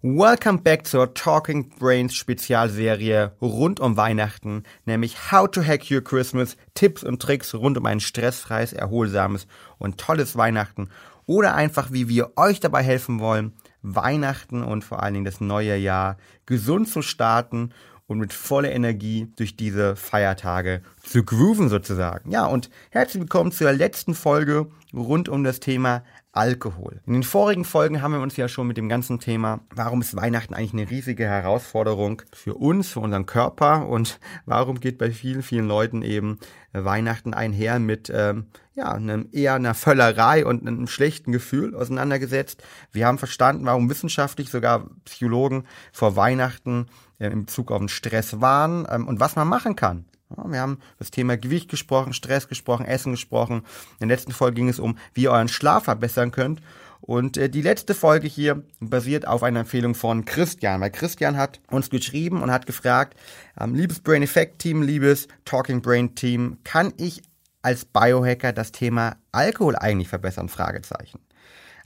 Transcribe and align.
Welcome 0.00 0.60
back 0.60 0.86
zur 0.86 1.12
Talking 1.12 1.70
Brains 1.70 2.14
Spezialserie 2.14 3.32
rund 3.40 3.80
um 3.80 3.96
Weihnachten, 3.96 4.62
nämlich 4.84 5.32
How 5.32 5.50
to 5.50 5.60
Hack 5.60 5.90
Your 5.90 6.04
Christmas, 6.04 6.56
Tipps 6.74 7.02
und 7.02 7.20
Tricks 7.20 7.52
rund 7.52 7.76
um 7.76 7.84
ein 7.84 7.98
stressfreies, 7.98 8.72
erholsames 8.72 9.48
und 9.78 9.98
tolles 9.98 10.36
Weihnachten 10.36 10.88
oder 11.26 11.56
einfach 11.56 11.90
wie 11.90 12.08
wir 12.08 12.30
euch 12.36 12.60
dabei 12.60 12.84
helfen 12.84 13.18
wollen, 13.18 13.54
Weihnachten 13.82 14.62
und 14.62 14.84
vor 14.84 15.02
allen 15.02 15.14
Dingen 15.14 15.24
das 15.24 15.40
neue 15.40 15.74
Jahr 15.74 16.16
gesund 16.46 16.88
zu 16.88 17.02
starten 17.02 17.70
und 18.06 18.18
mit 18.18 18.32
voller 18.32 18.70
Energie 18.70 19.32
durch 19.34 19.56
diese 19.56 19.96
Feiertage 19.96 20.82
zu 21.02 21.24
grooven 21.24 21.68
sozusagen. 21.68 22.30
Ja, 22.30 22.46
und 22.46 22.70
herzlich 22.90 23.22
willkommen 23.22 23.50
zur 23.50 23.72
letzten 23.72 24.14
Folge 24.14 24.68
rund 24.94 25.28
um 25.28 25.42
das 25.42 25.58
Thema 25.58 26.04
Alkohol. 26.32 27.00
In 27.06 27.14
den 27.14 27.22
vorigen 27.22 27.64
Folgen 27.64 28.02
haben 28.02 28.12
wir 28.12 28.20
uns 28.20 28.36
ja 28.36 28.48
schon 28.48 28.66
mit 28.66 28.76
dem 28.76 28.88
ganzen 28.88 29.18
Thema, 29.18 29.60
warum 29.74 30.02
ist 30.02 30.14
Weihnachten 30.14 30.54
eigentlich 30.54 30.72
eine 30.72 30.90
riesige 30.90 31.24
Herausforderung 31.24 32.22
für 32.32 32.54
uns, 32.54 32.88
für 32.88 33.00
unseren 33.00 33.26
Körper 33.26 33.88
und 33.88 34.20
warum 34.44 34.78
geht 34.78 34.98
bei 34.98 35.10
vielen, 35.10 35.42
vielen 35.42 35.66
Leuten 35.66 36.02
eben 36.02 36.38
Weihnachten 36.72 37.34
einher 37.34 37.78
mit 37.78 38.12
ähm, 38.14 38.46
ja, 38.74 38.92
einem, 38.92 39.28
eher 39.32 39.54
einer 39.54 39.74
Völlerei 39.74 40.44
und 40.44 40.66
einem 40.66 40.86
schlechten 40.86 41.32
Gefühl 41.32 41.74
auseinandergesetzt. 41.74 42.62
Wir 42.92 43.06
haben 43.06 43.18
verstanden, 43.18 43.64
warum 43.64 43.90
wissenschaftlich 43.90 44.50
sogar 44.50 44.88
Psychologen 45.04 45.64
vor 45.92 46.14
Weihnachten 46.14 46.86
äh, 47.18 47.28
in 47.28 47.46
Bezug 47.46 47.72
auf 47.72 47.78
den 47.78 47.88
Stress 47.88 48.40
warnen 48.40 48.86
ähm, 48.90 49.08
und 49.08 49.18
was 49.18 49.34
man 49.34 49.48
machen 49.48 49.76
kann. 49.76 50.04
Ja, 50.36 50.50
wir 50.50 50.60
haben 50.60 50.78
das 50.98 51.10
Thema 51.10 51.36
Gewicht 51.36 51.70
gesprochen, 51.70 52.12
Stress 52.12 52.48
gesprochen, 52.48 52.84
Essen 52.84 53.12
gesprochen. 53.12 53.62
In 53.98 54.08
der 54.08 54.16
letzten 54.16 54.32
Folge 54.32 54.56
ging 54.56 54.68
es 54.68 54.78
um, 54.78 54.98
wie 55.14 55.22
ihr 55.22 55.32
euren 55.32 55.48
Schlaf 55.48 55.84
verbessern 55.84 56.30
könnt. 56.30 56.60
Und 57.00 57.36
äh, 57.36 57.48
die 57.48 57.62
letzte 57.62 57.94
Folge 57.94 58.26
hier 58.26 58.62
basiert 58.80 59.26
auf 59.26 59.42
einer 59.42 59.60
Empfehlung 59.60 59.94
von 59.94 60.24
Christian, 60.24 60.80
weil 60.80 60.90
Christian 60.90 61.36
hat 61.36 61.60
uns 61.70 61.90
geschrieben 61.90 62.42
und 62.42 62.50
hat 62.50 62.66
gefragt, 62.66 63.18
ähm, 63.58 63.74
liebes 63.74 64.00
Brain 64.00 64.22
Effect 64.22 64.58
Team, 64.58 64.82
liebes 64.82 65.28
Talking 65.44 65.80
Brain 65.80 66.14
Team, 66.14 66.58
kann 66.64 66.92
ich 66.96 67.22
als 67.62 67.84
Biohacker 67.84 68.52
das 68.52 68.72
Thema 68.72 69.16
Alkohol 69.32 69.76
eigentlich 69.76 70.08
verbessern? 70.08 70.48
Fragezeichen. 70.48 71.20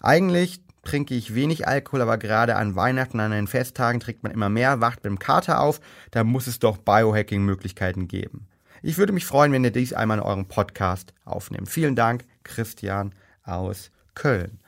Eigentlich 0.00 0.60
trinke 0.82 1.14
ich 1.14 1.34
wenig 1.34 1.66
Alkohol, 1.66 2.02
aber 2.02 2.18
gerade 2.18 2.56
an 2.56 2.74
Weihnachten, 2.74 3.20
an 3.20 3.30
den 3.30 3.46
Festtagen 3.46 4.00
trinkt 4.00 4.22
man 4.22 4.32
immer 4.32 4.48
mehr, 4.48 4.80
wacht 4.80 5.04
mit 5.04 5.10
dem 5.10 5.18
Kater 5.18 5.60
auf, 5.60 5.80
da 6.10 6.24
muss 6.24 6.46
es 6.46 6.58
doch 6.58 6.78
Biohacking-Möglichkeiten 6.78 8.08
geben. 8.08 8.46
Ich 8.82 8.98
würde 8.98 9.12
mich 9.12 9.26
freuen, 9.26 9.52
wenn 9.52 9.64
ihr 9.64 9.70
dies 9.70 9.92
einmal 9.92 10.18
in 10.18 10.24
eurem 10.24 10.46
Podcast 10.46 11.14
aufnehmt. 11.24 11.68
Vielen 11.68 11.94
Dank, 11.94 12.24
Christian 12.42 13.14
aus 13.44 13.90
Köln. 14.14 14.58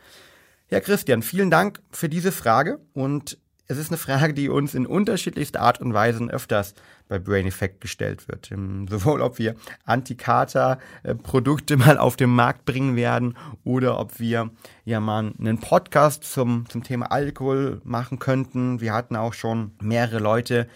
Ja, 0.70 0.80
Christian, 0.80 1.22
vielen 1.22 1.50
Dank 1.50 1.80
für 1.90 2.08
diese 2.08 2.32
Frage 2.32 2.78
und 2.94 3.38
es 3.66 3.78
ist 3.78 3.90
eine 3.90 3.96
Frage, 3.96 4.34
die 4.34 4.48
uns 4.48 4.74
in 4.74 4.86
unterschiedlichster 4.86 5.60
Art 5.60 5.80
und 5.80 5.94
Weise 5.94 6.24
öfters 6.24 6.74
bei 7.08 7.18
Brain 7.18 7.46
Effect 7.46 7.80
gestellt 7.80 8.28
wird. 8.28 8.50
Ähm, 8.52 8.86
sowohl 8.88 9.22
ob 9.22 9.38
wir 9.38 9.54
Antikata-Produkte 9.84 11.76
mal 11.78 11.96
auf 11.98 12.16
den 12.16 12.30
Markt 12.30 12.64
bringen 12.66 12.96
werden 12.96 13.36
oder 13.64 13.98
ob 13.98 14.20
wir 14.20 14.50
ja 14.84 15.00
mal 15.00 15.32
einen 15.38 15.58
Podcast 15.60 16.24
zum, 16.24 16.68
zum 16.68 16.82
Thema 16.82 17.10
Alkohol 17.10 17.80
machen 17.84 18.18
könnten. 18.18 18.80
Wir 18.80 18.92
hatten 18.92 19.16
auch 19.16 19.32
schon 19.32 19.72
mehrere 19.80 20.18
Leute, 20.18 20.68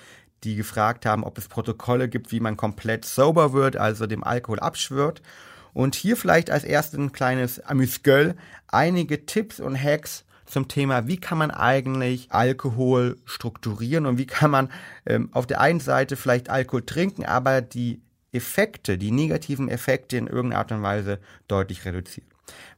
die 0.45 0.57
gefragt 0.57 1.05
haben, 1.05 1.25
ob 1.25 1.37
es 1.37 1.49
Protokolle 1.49 2.09
gibt, 2.09 2.33
wie 2.33 2.41
man 2.41 2.57
komplett 2.57 3.05
sober 3.05 3.53
wird, 3.53 3.77
also 3.77 4.07
dem 4.07 4.25
Alkohol 4.25 4.61
abschwört. 4.61 5.21
Und 5.75 5.95
hier 5.95 6.17
vielleicht 6.17 6.51
als 6.51 6.65
erstes 6.65 6.99
ein 6.99 7.13
kleines 7.13 7.61
Amüsgöl, 7.61 8.35
einige 8.67 9.27
Tipps 9.27 9.61
und 9.61 9.81
Hacks, 9.81 10.25
zum 10.49 10.69
Thema, 10.69 11.07
wie 11.07 11.19
kann 11.19 11.39
man 11.39 11.51
eigentlich 11.51 12.33
Alkohol 12.33 13.17
strukturieren 13.25 14.07
und 14.07 14.19
wie 14.19 14.27
kann 14.27 14.51
man 14.51 14.71
ähm, 15.07 15.29
auf 15.33 15.47
der 15.47 15.61
einen 15.61 15.81
Seite 15.81 16.17
vielleicht 16.17 16.51
Alkohol 16.51 16.83
trinken, 16.83 17.25
aber 17.25 17.61
die 17.61 18.01
Effekte, 18.33 18.99
die 18.99 19.11
negativen 19.11 19.69
Effekte 19.69 20.17
in 20.17 20.27
irgendeiner 20.27 20.61
Art 20.61 20.73
und 20.73 20.83
Weise 20.83 21.19
deutlich 21.47 21.85
reduzieren. 21.85 22.29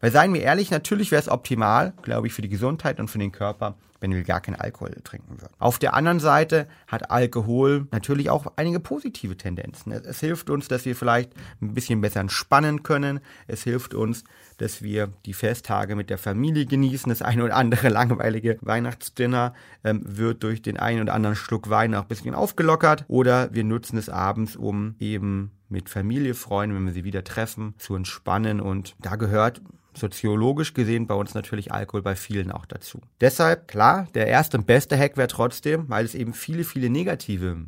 Weil 0.00 0.12
seien 0.12 0.34
wir 0.34 0.42
ehrlich, 0.42 0.70
natürlich 0.70 1.10
wäre 1.10 1.22
es 1.22 1.28
optimal, 1.28 1.92
glaube 2.02 2.26
ich, 2.26 2.32
für 2.32 2.42
die 2.42 2.48
Gesundheit 2.48 3.00
und 3.00 3.08
für 3.08 3.18
den 3.18 3.32
Körper, 3.32 3.76
wenn 4.00 4.12
wir 4.12 4.22
gar 4.22 4.40
keinen 4.40 4.56
Alkohol 4.56 4.90
trinken 5.04 5.40
würden. 5.40 5.52
Auf 5.58 5.78
der 5.78 5.94
anderen 5.94 6.20
Seite 6.20 6.66
hat 6.86 7.10
Alkohol 7.10 7.86
natürlich 7.92 8.30
auch 8.30 8.46
einige 8.56 8.80
positive 8.80 9.36
Tendenzen. 9.36 9.92
Es, 9.92 10.04
es, 10.04 10.20
hilft 10.20 10.50
uns, 10.50 10.68
dass 10.68 10.84
wir 10.84 10.96
vielleicht 10.96 11.32
ein 11.60 11.74
bisschen 11.74 12.00
besser 12.00 12.20
entspannen 12.20 12.82
können. 12.82 13.20
Es 13.46 13.62
hilft 13.62 13.94
uns, 13.94 14.24
dass 14.58 14.82
wir 14.82 15.12
die 15.26 15.34
Festtage 15.34 15.96
mit 15.96 16.10
der 16.10 16.18
Familie 16.18 16.66
genießen. 16.66 17.08
Das 17.08 17.22
eine 17.22 17.44
oder 17.44 17.56
andere 17.56 17.88
langweilige 17.90 18.58
Weihnachtsdinner 18.62 19.54
ähm, 19.84 20.02
wird 20.04 20.42
durch 20.42 20.62
den 20.62 20.78
einen 20.78 21.02
oder 21.02 21.14
anderen 21.14 21.36
Schluck 21.36 21.70
Wein 21.70 21.94
auch 21.94 22.02
ein 22.02 22.08
bisschen 22.08 22.34
aufgelockert. 22.34 23.04
Oder 23.08 23.52
wir 23.52 23.64
nutzen 23.64 23.96
es 23.98 24.08
abends, 24.08 24.56
um 24.56 24.94
eben 24.98 25.52
mit 25.68 25.88
Familie, 25.88 26.34
Freunden, 26.34 26.74
wenn 26.74 26.86
wir 26.86 26.92
sie 26.92 27.04
wieder 27.04 27.22
treffen, 27.22 27.74
zu 27.78 27.94
entspannen. 27.94 28.60
Und 28.60 28.96
da 29.00 29.16
gehört 29.16 29.62
soziologisch 29.94 30.74
gesehen 30.74 31.06
bei 31.06 31.14
uns 31.14 31.34
natürlich 31.34 31.72
Alkohol 31.72 32.02
bei 32.02 32.16
vielen 32.16 32.50
auch 32.52 32.66
dazu. 32.66 33.00
Deshalb, 33.20 33.68
klar, 33.68 34.06
der 34.14 34.26
erste 34.26 34.58
und 34.58 34.66
beste 34.66 34.96
Hack 34.96 35.16
wäre 35.16 35.28
trotzdem, 35.28 35.88
weil 35.88 36.04
es 36.04 36.14
eben 36.14 36.32
viele, 36.32 36.64
viele 36.64 36.90
negative 36.90 37.66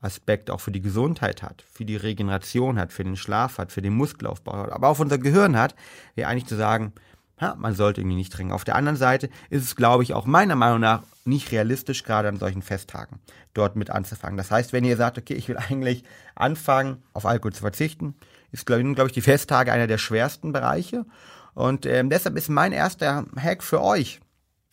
Aspekte 0.00 0.52
auch 0.52 0.60
für 0.60 0.72
die 0.72 0.82
Gesundheit 0.82 1.42
hat, 1.42 1.64
für 1.70 1.84
die 1.84 1.96
Regeneration 1.96 2.78
hat, 2.78 2.92
für 2.92 3.04
den 3.04 3.16
Schlaf 3.16 3.58
hat, 3.58 3.72
für 3.72 3.82
den 3.82 3.94
Muskelaufbau 3.94 4.52
hat, 4.52 4.72
aber 4.72 4.88
auch 4.88 4.94
für 4.94 5.02
unser 5.02 5.18
Gehirn 5.18 5.56
hat, 5.56 5.74
wäre 6.14 6.28
eigentlich 6.28 6.46
zu 6.46 6.56
sagen, 6.56 6.92
ja, 7.40 7.56
man 7.58 7.74
sollte 7.74 8.00
irgendwie 8.00 8.16
nicht 8.16 8.32
trinken. 8.32 8.52
Auf 8.52 8.64
der 8.64 8.76
anderen 8.76 8.96
Seite 8.96 9.28
ist 9.50 9.64
es, 9.64 9.74
glaube 9.74 10.02
ich, 10.02 10.14
auch 10.14 10.26
meiner 10.26 10.54
Meinung 10.54 10.80
nach 10.80 11.02
nicht 11.24 11.50
realistisch, 11.52 12.04
gerade 12.04 12.28
an 12.28 12.38
solchen 12.38 12.62
Festtagen 12.62 13.18
dort 13.54 13.76
mit 13.76 13.90
anzufangen. 13.90 14.36
Das 14.36 14.50
heißt, 14.50 14.72
wenn 14.72 14.84
ihr 14.84 14.96
sagt, 14.96 15.18
okay, 15.18 15.34
ich 15.34 15.48
will 15.48 15.56
eigentlich 15.56 16.04
anfangen, 16.34 17.02
auf 17.12 17.26
Alkohol 17.26 17.52
zu 17.52 17.62
verzichten, 17.62 18.14
ist, 18.52 18.66
glaube 18.66 19.06
ich, 19.06 19.12
die 19.12 19.20
Festtage 19.20 19.72
einer 19.72 19.86
der 19.86 19.98
schwersten 19.98 20.52
Bereiche. 20.52 21.06
Und 21.54 21.86
ähm, 21.86 22.10
deshalb 22.10 22.36
ist 22.36 22.48
mein 22.48 22.72
erster 22.72 23.26
Hack 23.36 23.62
für 23.62 23.80
euch, 23.80 24.20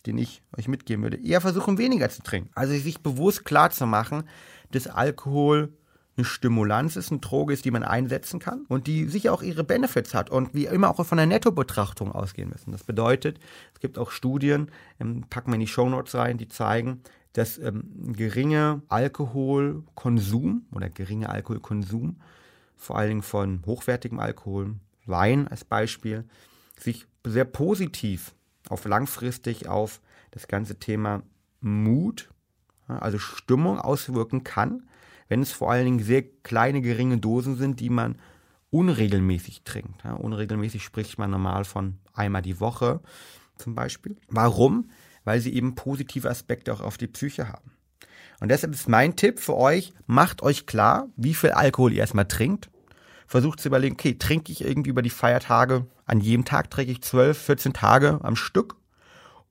den 0.06 0.18
ich 0.18 0.42
euch 0.58 0.68
mitgeben 0.68 1.04
würde, 1.04 1.18
eher 1.18 1.42
versuchen, 1.42 1.78
weniger 1.78 2.10
zu 2.10 2.24
trinken. 2.24 2.50
Also 2.56 2.74
sich 2.74 3.02
bewusst 3.02 3.46
klar 3.46 3.70
zu 3.70 3.86
machen, 3.86 4.24
dass 4.72 4.88
Alkohol 4.88 5.74
eine 6.18 6.26
Stimulanz 6.26 6.96
ist, 6.96 7.12
eine 7.12 7.20
Droge 7.20 7.54
ist, 7.54 7.66
die 7.66 7.72
man 7.72 7.84
einsetzen 7.84 8.40
kann 8.40 8.66
und 8.68 8.88
die 8.88 9.06
sicher 9.06 9.34
auch 9.34 9.42
ihre 9.42 9.64
Benefits 9.64 10.14
hat 10.14 10.30
und 10.30 10.54
wie 10.54 10.66
immer 10.66 10.90
auch 10.90 11.06
von 11.06 11.18
der 11.18 11.26
Nettobetrachtung 11.26 12.12
ausgehen 12.12 12.50
müssen. 12.50 12.72
Das 12.72 12.84
bedeutet, 12.84 13.40
es 13.74 13.80
gibt 13.80 13.98
auch 13.98 14.12
Studien, 14.12 14.70
ähm, 15.00 15.26
packen 15.30 15.52
wir 15.52 15.56
in 15.56 15.62
die 15.62 15.68
Show 15.68 15.88
Notes 15.88 16.16
rein, 16.16 16.38
die 16.38 16.48
zeigen, 16.48 17.02
dass 17.34 17.58
ähm, 17.58 18.14
geringe 18.14 18.82
Alkoholkonsum 18.90 20.66
oder 20.74 20.90
geringe 20.90 21.30
Alkoholkonsum, 21.30 22.18
vor 22.76 22.98
allen 22.98 23.10
Dingen 23.10 23.22
von 23.22 23.62
hochwertigem 23.66 24.20
Alkohol, 24.20 24.76
Wein 25.06 25.48
als 25.48 25.64
Beispiel, 25.64 26.26
sich 26.82 27.08
sehr 27.26 27.46
positiv 27.46 28.34
auf 28.70 28.86
langfristig 28.86 29.68
auf 29.68 30.02
das 30.32 30.48
ganze 30.48 30.80
Thema 30.80 31.24
Mut, 31.60 32.30
also 32.88 33.20
Stimmung 33.20 33.80
auswirken 33.80 34.44
kann, 34.44 34.88
wenn 35.28 35.42
es 35.42 35.52
vor 35.52 35.72
allen 35.72 35.86
Dingen 35.86 36.04
sehr 36.04 36.24
kleine, 36.44 36.82
geringe 36.82 37.18
Dosen 37.18 37.56
sind, 37.56 37.80
die 37.80 37.90
man 37.90 38.16
unregelmäßig 38.70 39.64
trinkt. 39.64 40.04
unregelmäßig 40.06 40.84
spricht 40.84 41.18
man 41.18 41.30
normal 41.30 41.66
von 41.66 41.98
einmal 42.14 42.42
die 42.42 42.60
Woche 42.60 43.02
zum 43.58 43.76
Beispiel. 43.76 44.18
Warum? 44.28 44.90
Weil 45.24 45.40
sie 45.40 45.54
eben 45.54 45.76
positive 45.76 46.30
Aspekte 46.30 46.74
auch 46.74 46.82
auf 46.82 46.98
die 46.98 47.08
Psyche 47.08 47.48
haben. 47.48 47.72
Und 48.40 48.50
deshalb 48.50 48.74
ist 48.74 48.90
mein 48.90 49.16
Tipp 49.16 49.40
für 49.40 49.56
euch, 49.56 49.94
macht 50.08 50.42
euch 50.42 50.66
klar, 50.66 51.10
wie 51.16 51.36
viel 51.36 51.52
Alkohol 51.52 51.94
ihr 51.94 52.00
erstmal 52.00 52.28
trinkt 52.28 52.72
versucht 53.32 53.62
zu 53.62 53.70
überlegen, 53.70 53.96
okay, 53.96 54.16
trinke 54.20 54.52
ich 54.52 54.62
irgendwie 54.62 54.90
über 54.90 55.02
die 55.02 55.10
Feiertage, 55.10 55.86
an 56.06 56.20
jedem 56.20 56.44
Tag 56.44 56.70
trinke 56.70 56.92
ich 56.92 57.02
12, 57.02 57.38
14 57.38 57.72
Tage 57.72 58.20
am 58.24 58.36
Stück 58.36 58.76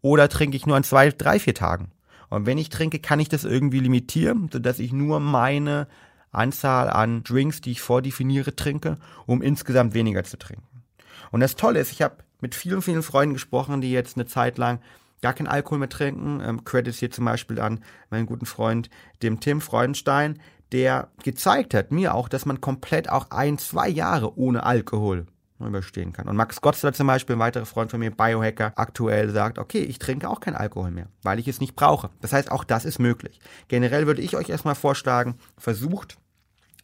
oder 0.03 0.29
trinke 0.29 0.55
ich 0.55 0.67
nur 0.67 0.77
an 0.77 0.85
zwei, 0.85 1.09
drei, 1.09 1.39
vier 1.39 1.55
Tagen? 1.55 1.91
Und 2.29 2.45
wenn 2.45 2.59
ich 2.59 2.69
trinke, 2.69 2.99
kann 2.99 3.21
ich 3.21 3.31
das 3.31 3.45
irgendwie 3.45 3.81
limitieren, 3.81 4.51
sodass 4.53 4.81
ich 4.81 4.93
nur 4.93 5.19
meine 5.19 5.89
Anzahl 6.31 6.91
an 6.91 7.25
Drinks, 7.25 7.63
die 7.63 7.71
ich 7.71 7.81
vordefiniere, 7.81 8.55
trinke, 8.55 8.99
um 9.25 9.41
insgesamt 9.41 9.95
weniger 9.95 10.25
zu 10.25 10.39
trinken. 10.39 10.83
Und 11.31 11.41
das 11.41 11.57
Tolle 11.57 11.81
ist, 11.81 11.91
ich 11.91 12.03
habe 12.03 12.17
mit 12.43 12.55
vielen, 12.55 12.83
vielen 12.83 13.03
Freunden 13.03 13.33
gesprochen, 13.33 13.81
die 13.81 13.93
jetzt 13.93 14.19
eine 14.19 14.27
Zeit 14.27 14.59
lang 14.59 14.81
gar 15.23 15.33
keinen 15.33 15.49
Alkohol 15.49 15.79
mehr 15.79 15.89
trinken. 15.89 16.43
Ähm, 16.45 16.65
Credits 16.67 16.99
hier 16.99 17.11
zum 17.11 17.25
Beispiel 17.25 17.59
an 17.59 17.83
meinen 18.11 18.27
guten 18.27 18.45
Freund, 18.45 18.91
dem 19.23 19.41
Tim 19.41 19.63
Freudenstein, 19.63 20.39
der 20.73 21.09
gezeigt 21.23 21.75
hat, 21.75 21.91
mir 21.91 22.15
auch, 22.15 22.29
dass 22.29 22.47
man 22.47 22.61
komplett 22.61 23.09
auch 23.09 23.31
ein, 23.31 23.59
zwei 23.59 23.89
Jahre 23.89 24.39
ohne 24.39 24.65
Alkohol 24.65 25.27
überstehen 25.67 26.13
kann. 26.13 26.29
Und 26.29 26.37
Max 26.37 26.61
Gotzler 26.61 26.93
zum 26.93 27.07
Beispiel, 27.07 27.37
ein 27.37 27.41
weiterer 27.41 27.67
Freund 27.67 27.91
von 27.91 28.01
mir, 28.01 28.11
Biohacker, 28.11 28.73
aktuell 28.77 29.31
sagt, 29.31 29.59
okay, 29.59 29.81
ich 29.81 29.99
trinke 29.99 30.29
auch 30.29 30.41
keinen 30.41 30.57
Alkohol 30.57 30.91
mehr, 30.91 31.07
weil 31.23 31.39
ich 31.39 31.49
es 31.49 31.61
nicht 31.61 31.77
brauche. 31.77 32.11
Das 32.21 32.33
heißt, 32.33 32.51
auch 32.51 32.65
das 32.65 32.85
ist 32.85 32.99
möglich. 32.99 33.41
Generell 33.69 34.07
würde 34.07 34.23
ich 34.23 34.37
euch 34.37 34.49
erstmal 34.49 34.75
vorschlagen, 34.75 35.35
versucht 35.59 36.17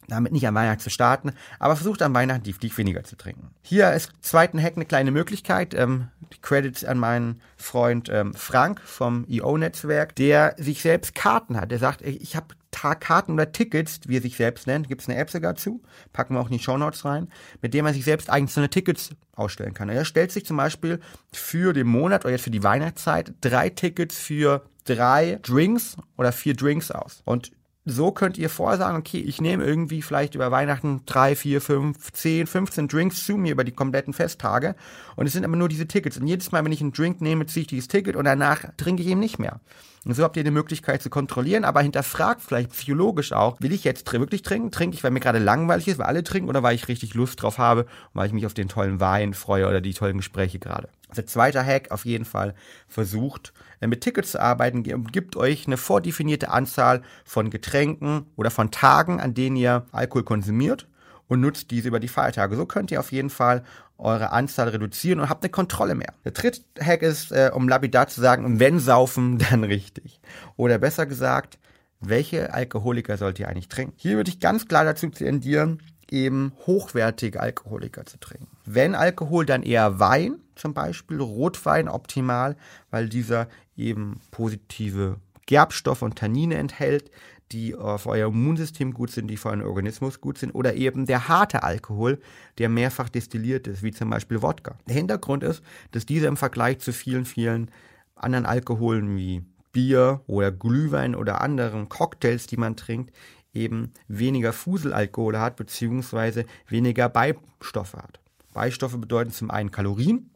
damit 0.07 0.31
nicht 0.31 0.47
an 0.47 0.55
Weihnachten 0.55 0.79
zu 0.79 0.89
starten, 0.89 1.33
aber 1.59 1.75
versucht 1.75 2.01
an 2.01 2.13
Weihnachten 2.13 2.43
definitiv 2.43 2.77
weniger 2.77 3.03
zu 3.03 3.17
trinken. 3.17 3.51
Hier 3.61 3.91
ist 3.91 4.11
zweiten 4.21 4.61
Hack 4.61 4.75
eine 4.75 4.85
kleine 4.85 5.11
Möglichkeit. 5.11 5.73
Ähm, 5.73 6.07
Credits 6.41 6.85
an 6.85 6.97
meinen 6.97 7.41
Freund 7.57 8.09
ähm, 8.09 8.33
Frank 8.33 8.81
vom 8.81 9.25
EO-Netzwerk, 9.29 10.15
der 10.15 10.55
sich 10.57 10.81
selbst 10.81 11.13
Karten 11.15 11.59
hat. 11.59 11.71
Der 11.71 11.79
sagt, 11.79 12.01
ich 12.01 12.35
habe 12.35 12.55
Karten 12.71 13.33
oder 13.33 13.51
Tickets, 13.51 14.01
wie 14.07 14.17
er 14.17 14.21
sich 14.21 14.35
selbst 14.35 14.67
nennt, 14.67 14.87
gibt 14.87 15.01
es 15.01 15.09
eine 15.09 15.17
App 15.17 15.29
sogar 15.29 15.55
zu, 15.55 15.81
packen 16.13 16.35
wir 16.35 16.41
auch 16.41 16.47
in 16.49 16.57
die 16.57 16.63
Show 16.63 16.77
Notes 16.77 17.05
rein, 17.05 17.29
mit 17.61 17.73
dem 17.73 17.85
er 17.85 17.93
sich 17.93 18.03
selbst 18.03 18.29
einzelne 18.29 18.69
Tickets 18.69 19.11
ausstellen 19.35 19.73
kann. 19.73 19.89
Er 19.89 20.05
stellt 20.05 20.31
sich 20.31 20.45
zum 20.45 20.57
Beispiel 20.57 20.99
für 21.31 21.73
den 21.73 21.87
Monat 21.87 22.25
oder 22.25 22.33
jetzt 22.33 22.43
für 22.43 22.51
die 22.51 22.63
Weihnachtszeit 22.63 23.33
drei 23.41 23.69
Tickets 23.69 24.17
für 24.17 24.63
drei 24.85 25.39
Drinks 25.41 25.97
oder 26.17 26.31
vier 26.31 26.55
Drinks 26.55 26.91
aus. 26.91 27.21
Und 27.25 27.51
so 27.89 28.11
könnt 28.11 28.37
ihr 28.37 28.49
vorher 28.49 28.77
sagen, 28.77 28.97
okay, 28.97 29.19
ich 29.19 29.39
nehme 29.39 29.63
irgendwie 29.63 30.01
vielleicht 30.01 30.35
über 30.35 30.51
Weihnachten 30.51 31.03
drei, 31.05 31.37
vier, 31.37 31.61
fünf, 31.61 32.11
zehn, 32.11 32.45
15 32.45 32.89
Drinks 32.89 33.25
zu 33.25 33.37
mir 33.37 33.53
über 33.53 33.63
die 33.63 33.71
kompletten 33.71 34.13
Festtage. 34.13 34.75
Und 35.15 35.25
es 35.25 35.31
sind 35.31 35.45
aber 35.45 35.55
nur 35.55 35.69
diese 35.69 35.87
Tickets. 35.87 36.17
Und 36.17 36.27
jedes 36.27 36.51
Mal, 36.51 36.65
wenn 36.65 36.73
ich 36.73 36.81
einen 36.81 36.91
Drink 36.91 37.21
nehme, 37.21 37.45
ziehe 37.45 37.61
ich 37.61 37.67
dieses 37.67 37.87
Ticket 37.87 38.17
und 38.17 38.25
danach 38.25 38.65
trinke 38.75 39.01
ich 39.03 39.07
eben 39.07 39.21
nicht 39.21 39.39
mehr. 39.39 39.61
So 40.05 40.23
habt 40.23 40.37
ihr 40.37 40.43
die 40.43 40.51
Möglichkeit 40.51 41.01
zu 41.01 41.09
kontrollieren, 41.09 41.65
aber 41.65 41.81
hinterfragt 41.81 42.41
vielleicht 42.41 42.71
psychologisch 42.71 43.33
auch, 43.33 43.59
will 43.59 43.73
ich 43.73 43.83
jetzt 43.83 44.11
wirklich 44.13 44.41
trinken? 44.41 44.71
Trinke 44.71 44.95
ich, 44.95 45.03
weil 45.03 45.11
mir 45.11 45.19
gerade 45.19 45.39
langweilig 45.39 45.87
ist, 45.87 45.97
weil 45.97 46.05
alle 46.05 46.23
trinken 46.23 46.49
oder 46.49 46.63
weil 46.63 46.75
ich 46.75 46.87
richtig 46.87 47.13
Lust 47.13 47.41
drauf 47.41 47.57
habe 47.57 47.81
und 47.81 47.89
weil 48.13 48.27
ich 48.27 48.33
mich 48.33 48.45
auf 48.45 48.53
den 48.53 48.69
tollen 48.69 48.99
Wein 48.99 49.33
freue 49.33 49.67
oder 49.67 49.81
die 49.81 49.93
tollen 49.93 50.17
Gespräche 50.17 50.59
gerade. 50.59 50.89
Der 51.15 51.25
zweite 51.25 51.65
Hack 51.65 51.91
auf 51.91 52.05
jeden 52.05 52.25
Fall 52.25 52.53
versucht, 52.87 53.53
äh, 53.79 53.87
mit 53.87 54.01
Tickets 54.01 54.31
zu 54.31 54.41
arbeiten, 54.41 54.83
gibt 54.83 55.35
euch 55.35 55.67
eine 55.67 55.77
vordefinierte 55.77 56.49
Anzahl 56.49 57.01
von 57.25 57.49
Getränken 57.49 58.27
oder 58.35 58.51
von 58.51 58.71
Tagen, 58.71 59.19
an 59.19 59.33
denen 59.33 59.55
ihr 59.55 59.85
Alkohol 59.91 60.23
konsumiert 60.23 60.87
und 61.27 61.41
nutzt 61.41 61.71
diese 61.71 61.87
über 61.89 61.99
die 61.99 62.07
Feiertage. 62.07 62.55
So 62.55 62.65
könnt 62.65 62.91
ihr 62.91 62.99
auf 62.99 63.11
jeden 63.11 63.29
Fall 63.29 63.63
eure 63.97 64.31
Anzahl 64.31 64.69
reduzieren 64.69 65.19
und 65.19 65.29
habt 65.29 65.43
eine 65.43 65.51
Kontrolle 65.51 65.95
mehr. 65.95 66.13
Der 66.23 66.31
dritte 66.31 66.61
Hack 66.79 67.01
ist, 67.01 67.31
äh, 67.31 67.51
um 67.53 67.67
lapidar 67.67 68.07
zu 68.07 68.21
sagen, 68.21 68.59
wenn 68.59 68.79
saufen, 68.79 69.37
dann 69.49 69.63
richtig. 69.63 70.19
Oder 70.55 70.77
besser 70.77 71.05
gesagt, 71.05 71.57
welche 71.99 72.53
Alkoholiker 72.53 73.17
sollt 73.17 73.39
ihr 73.39 73.47
eigentlich 73.47 73.69
trinken? 73.69 73.93
Hier 73.97 74.17
würde 74.17 74.29
ich 74.29 74.39
ganz 74.39 74.67
klar 74.67 74.85
dazu 74.85 75.09
tendieren, 75.09 75.81
eben 76.09 76.53
hochwertige 76.65 77.39
Alkoholiker 77.39 78.05
zu 78.05 78.19
trinken. 78.19 78.47
Wenn 78.65 78.95
Alkohol, 78.95 79.45
dann 79.45 79.63
eher 79.63 79.99
Wein, 79.99 80.35
zum 80.55 80.73
Beispiel 80.73 81.19
Rotwein 81.19 81.89
optimal, 81.89 82.55
weil 82.91 83.09
dieser 83.09 83.47
eben 83.75 84.19
positive 84.31 85.17
Gerbstoffe 85.45 86.01
und 86.01 86.17
Tannine 86.17 86.55
enthält, 86.55 87.09
die 87.51 87.71
für 87.71 88.09
euer 88.09 88.27
Immunsystem 88.27 88.93
gut 88.93 89.11
sind, 89.11 89.27
die 89.27 89.37
für 89.37 89.49
euren 89.49 89.61
Organismus 89.61 90.21
gut 90.21 90.37
sind, 90.37 90.51
oder 90.51 90.75
eben 90.75 91.05
der 91.05 91.27
harte 91.27 91.63
Alkohol, 91.63 92.19
der 92.57 92.69
mehrfach 92.69 93.09
destilliert 93.09 93.67
ist, 93.67 93.83
wie 93.83 93.91
zum 93.91 94.09
Beispiel 94.09 94.41
Wodka. 94.41 94.77
Der 94.87 94.95
Hintergrund 94.95 95.43
ist, 95.43 95.61
dass 95.91 96.05
dieser 96.05 96.27
im 96.27 96.37
Vergleich 96.37 96.79
zu 96.79 96.91
vielen, 96.91 97.25
vielen 97.25 97.71
anderen 98.15 98.45
Alkoholen 98.45 99.15
wie 99.15 99.43
Bier 99.71 100.21
oder 100.27 100.51
Glühwein 100.51 101.15
oder 101.15 101.41
anderen 101.41 101.87
Cocktails, 101.87 102.47
die 102.47 102.57
man 102.57 102.75
trinkt, 102.75 103.15
eben 103.53 103.91
weniger 104.07 104.53
Fuselalkohol 104.53 105.37
hat, 105.39 105.55
beziehungsweise 105.55 106.45
weniger 106.67 107.09
Beistoffe 107.09 107.97
hat. 107.97 108.19
Beistoffe 108.53 108.97
bedeuten 108.97 109.31
zum 109.31 109.51
einen 109.51 109.71
Kalorien, 109.71 110.31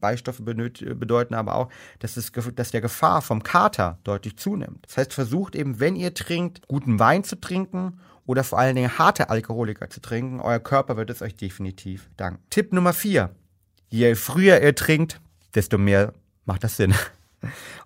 Beistoffe 0.00 0.42
bedeuten 0.42 1.34
aber 1.34 1.54
auch, 1.54 1.68
dass, 1.98 2.16
es, 2.16 2.32
dass 2.32 2.70
der 2.70 2.80
Gefahr 2.80 3.22
vom 3.22 3.42
Kater 3.42 3.98
deutlich 4.04 4.36
zunimmt. 4.38 4.86
Das 4.86 4.96
heißt, 4.96 5.12
versucht 5.12 5.54
eben, 5.54 5.78
wenn 5.78 5.96
ihr 5.96 6.14
trinkt, 6.14 6.66
guten 6.68 6.98
Wein 6.98 7.24
zu 7.24 7.40
trinken 7.40 8.00
oder 8.24 8.44
vor 8.44 8.58
allen 8.58 8.76
Dingen 8.76 8.98
harte 8.98 9.30
Alkoholiker 9.30 9.90
zu 9.90 10.00
trinken. 10.00 10.40
Euer 10.40 10.60
Körper 10.60 10.96
wird 10.96 11.10
es 11.10 11.22
euch 11.22 11.34
definitiv 11.34 12.08
danken. 12.16 12.42
Tipp 12.50 12.72
Nummer 12.72 12.92
vier. 12.92 13.30
Je 13.90 14.14
früher 14.14 14.60
ihr 14.60 14.74
trinkt, 14.74 15.20
desto 15.54 15.78
mehr 15.78 16.12
macht 16.44 16.64
das 16.64 16.76
Sinn. 16.76 16.94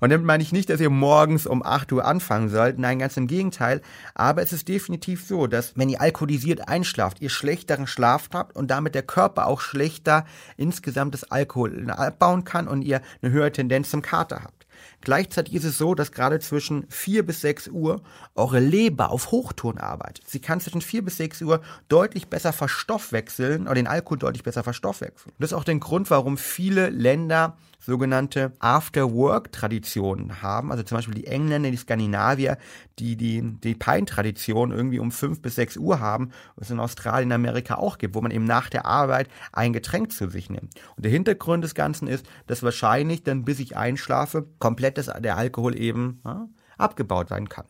Und 0.00 0.10
damit 0.10 0.26
meine 0.26 0.42
ich 0.42 0.52
nicht, 0.52 0.70
dass 0.70 0.80
ihr 0.80 0.90
morgens 0.90 1.46
um 1.46 1.64
8 1.64 1.92
Uhr 1.92 2.04
anfangen 2.04 2.48
sollt. 2.48 2.78
Nein, 2.78 2.98
ganz 2.98 3.16
im 3.16 3.26
Gegenteil. 3.26 3.82
Aber 4.14 4.42
es 4.42 4.52
ist 4.52 4.68
definitiv 4.68 5.26
so, 5.26 5.46
dass 5.46 5.76
wenn 5.76 5.88
ihr 5.88 6.00
alkoholisiert 6.00 6.68
einschlaft, 6.68 7.20
ihr 7.20 7.30
schlechteren 7.30 7.86
Schlaf 7.86 8.30
habt 8.32 8.56
und 8.56 8.70
damit 8.70 8.94
der 8.94 9.02
Körper 9.02 9.46
auch 9.46 9.60
schlechter 9.60 10.24
insgesamt 10.56 11.14
das 11.14 11.24
Alkohol 11.30 11.90
abbauen 11.90 12.44
kann 12.44 12.68
und 12.68 12.82
ihr 12.82 13.02
eine 13.20 13.32
höhere 13.32 13.52
Tendenz 13.52 13.90
zum 13.90 14.02
Kater 14.02 14.42
habt. 14.42 14.62
Gleichzeitig 15.00 15.54
ist 15.54 15.64
es 15.64 15.78
so, 15.78 15.94
dass 15.94 16.12
gerade 16.12 16.38
zwischen 16.38 16.86
4 16.88 17.26
bis 17.26 17.40
6 17.40 17.68
Uhr 17.68 18.02
eure 18.34 18.60
Leber 18.60 19.10
auf 19.10 19.30
Hochton 19.32 19.78
arbeitet. 19.78 20.28
Sie 20.28 20.40
kann 20.40 20.60
zwischen 20.60 20.80
4 20.80 21.04
bis 21.04 21.16
6 21.16 21.42
Uhr 21.42 21.60
deutlich 21.88 22.28
besser 22.28 22.52
verstoffwechseln 22.52 23.62
oder 23.62 23.74
den 23.74 23.86
Alkohol 23.86 24.18
deutlich 24.18 24.42
besser 24.42 24.62
verstoffwechseln. 24.62 25.34
Das 25.38 25.50
ist 25.50 25.54
auch 25.54 25.64
der 25.64 25.76
Grund, 25.76 26.10
warum 26.10 26.38
viele 26.38 26.88
Länder 26.90 27.56
sogenannte 27.84 28.52
After-Work-Traditionen 28.60 30.40
haben. 30.40 30.70
Also 30.70 30.84
zum 30.84 30.96
Beispiel 30.96 31.14
die 31.14 31.26
Engländer, 31.26 31.70
die 31.70 31.76
Skandinavier, 31.76 32.56
die 32.98 33.16
die, 33.16 33.42
die 33.42 33.74
Pine-Tradition 33.74 34.70
irgendwie 34.70 35.00
um 35.00 35.10
5 35.10 35.42
bis 35.42 35.56
6 35.56 35.78
Uhr 35.78 35.98
haben, 35.98 36.30
was 36.54 36.68
es 36.68 36.70
in 36.70 36.80
Australien, 36.80 37.32
Amerika 37.32 37.74
auch 37.74 37.98
gibt, 37.98 38.14
wo 38.14 38.20
man 38.20 38.30
eben 38.30 38.44
nach 38.44 38.70
der 38.70 38.86
Arbeit 38.86 39.28
ein 39.52 39.72
Getränk 39.72 40.12
zu 40.12 40.30
sich 40.30 40.48
nimmt. 40.48 40.74
Und 40.96 41.04
der 41.04 41.10
Hintergrund 41.10 41.64
des 41.64 41.74
Ganzen 41.74 42.06
ist, 42.06 42.24
dass 42.46 42.62
wahrscheinlich 42.62 43.24
dann, 43.24 43.44
bis 43.44 43.58
ich 43.58 43.76
einschlafe, 43.76 44.46
komplett 44.60 44.96
das, 44.96 45.10
der 45.18 45.36
Alkohol 45.36 45.76
eben 45.76 46.20
ja, 46.24 46.48
abgebaut 46.78 47.30
sein 47.30 47.48
kann. 47.48 47.66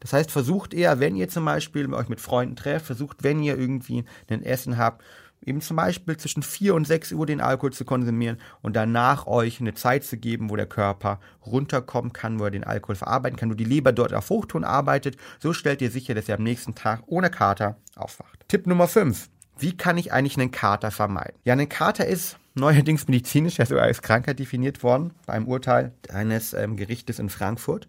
Das 0.00 0.12
heißt, 0.12 0.30
versucht 0.30 0.74
eher, 0.74 1.00
wenn 1.00 1.16
ihr 1.16 1.28
zum 1.28 1.46
Beispiel 1.46 1.92
euch 1.94 2.08
mit 2.08 2.20
Freunden 2.20 2.56
trefft, 2.56 2.86
versucht, 2.86 3.22
wenn 3.22 3.42
ihr 3.42 3.56
irgendwie 3.56 4.04
ein 4.28 4.42
Essen 4.42 4.76
habt, 4.76 5.02
eben 5.46 5.60
zum 5.60 5.76
Beispiel 5.76 6.16
zwischen 6.16 6.42
4 6.42 6.74
und 6.74 6.86
6 6.86 7.12
Uhr 7.12 7.26
den 7.26 7.40
Alkohol 7.40 7.72
zu 7.72 7.84
konsumieren 7.84 8.38
und 8.62 8.76
danach 8.76 9.26
euch 9.26 9.60
eine 9.60 9.74
Zeit 9.74 10.04
zu 10.04 10.16
geben, 10.16 10.50
wo 10.50 10.56
der 10.56 10.66
Körper 10.66 11.20
runterkommen 11.46 12.12
kann, 12.12 12.38
wo 12.38 12.44
er 12.44 12.50
den 12.50 12.64
Alkohol 12.64 12.96
verarbeiten 12.96 13.38
kann, 13.38 13.50
wo 13.50 13.54
die 13.54 13.64
Leber 13.64 13.92
dort 13.92 14.14
auf 14.14 14.30
Hochton 14.30 14.64
arbeitet. 14.64 15.16
So 15.38 15.52
stellt 15.52 15.82
ihr 15.82 15.90
sicher, 15.90 16.14
dass 16.14 16.28
ihr 16.28 16.34
am 16.34 16.42
nächsten 16.42 16.74
Tag 16.74 17.02
ohne 17.06 17.30
Kater 17.30 17.76
aufwacht. 17.96 18.48
Tipp 18.48 18.66
Nummer 18.66 18.88
5. 18.88 19.28
Wie 19.58 19.76
kann 19.76 19.98
ich 19.98 20.12
eigentlich 20.12 20.36
einen 20.36 20.50
Kater 20.50 20.90
vermeiden? 20.90 21.38
Ja, 21.44 21.54
ein 21.54 21.68
Kater 21.68 22.06
ist 22.06 22.36
neuerdings 22.54 23.06
medizinisch 23.08 23.56
sogar 23.56 23.84
als 23.84 24.02
Krankheit 24.02 24.38
definiert 24.38 24.82
worden 24.82 25.12
beim 25.26 25.46
Urteil 25.46 25.92
eines 26.12 26.54
ähm, 26.54 26.76
Gerichtes 26.76 27.18
in 27.18 27.28
Frankfurt. 27.28 27.88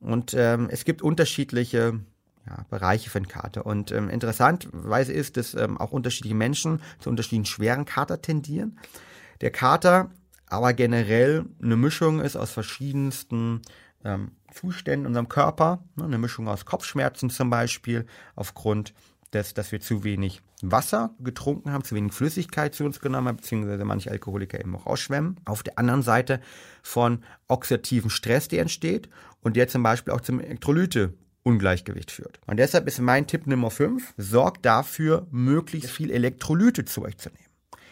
Und 0.00 0.34
ähm, 0.36 0.68
es 0.70 0.84
gibt 0.84 1.02
unterschiedliche 1.02 2.00
ja, 2.46 2.64
Bereiche 2.70 3.10
für 3.10 3.18
einen 3.18 3.28
Kater. 3.28 3.66
Und 3.66 3.92
ähm, 3.92 4.08
interessanterweise 4.08 5.12
ist, 5.12 5.36
dass 5.36 5.54
ähm, 5.54 5.78
auch 5.78 5.92
unterschiedliche 5.92 6.34
Menschen 6.34 6.80
zu 6.98 7.10
unterschiedlichen 7.10 7.46
schweren 7.46 7.84
Kater 7.84 8.20
tendieren. 8.20 8.78
Der 9.40 9.50
Kater 9.50 10.10
aber 10.52 10.74
generell 10.74 11.46
eine 11.62 11.76
Mischung 11.76 12.20
ist 12.20 12.36
aus 12.36 12.50
verschiedensten 12.50 13.62
ähm, 14.04 14.32
Zuständen 14.52 15.02
in 15.02 15.06
unserem 15.06 15.28
Körper. 15.28 15.82
Ne, 15.96 16.04
eine 16.04 16.18
Mischung 16.18 16.46
aus 16.46 16.66
Kopfschmerzen 16.66 17.30
zum 17.30 17.48
Beispiel, 17.48 18.06
aufgrund 18.36 18.92
des, 19.32 19.54
dass 19.54 19.72
wir 19.72 19.80
zu 19.80 20.04
wenig 20.04 20.42
Wasser 20.60 21.14
getrunken 21.20 21.72
haben, 21.72 21.84
zu 21.84 21.94
wenig 21.94 22.12
Flüssigkeit 22.12 22.74
zu 22.74 22.84
uns 22.84 23.00
genommen 23.00 23.28
haben, 23.28 23.36
beziehungsweise 23.36 23.84
manche 23.84 24.10
Alkoholiker 24.10 24.60
eben 24.60 24.76
auch 24.76 24.86
ausschwemmen. 24.86 25.40
Auf 25.46 25.62
der 25.62 25.78
anderen 25.78 26.02
Seite 26.02 26.40
von 26.82 27.24
oxidativen 27.48 28.10
Stress, 28.10 28.48
der 28.48 28.60
entsteht 28.60 29.08
und 29.40 29.56
der 29.56 29.68
zum 29.68 29.82
Beispiel 29.82 30.12
auch 30.12 30.20
zum 30.20 30.38
Elektrolyte 30.38 31.14
Ungleichgewicht 31.44 32.10
führt. 32.10 32.40
Und 32.46 32.58
deshalb 32.58 32.86
ist 32.86 33.00
mein 33.00 33.26
Tipp 33.26 33.46
Nummer 33.46 33.70
5, 33.70 34.14
sorgt 34.16 34.64
dafür, 34.64 35.26
möglichst 35.30 35.90
viel 35.90 36.10
Elektrolyte 36.10 36.84
zu 36.84 37.02
euch 37.02 37.18
zu 37.18 37.30
nehmen. 37.30 37.48